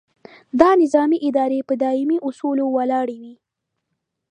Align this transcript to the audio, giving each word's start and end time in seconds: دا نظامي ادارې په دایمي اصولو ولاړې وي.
دا 0.59 0.69
نظامي 0.81 1.17
ادارې 1.29 1.59
په 1.69 1.73
دایمي 1.83 2.17
اصولو 2.27 2.65
ولاړې 2.75 3.15
وي. 3.21 3.35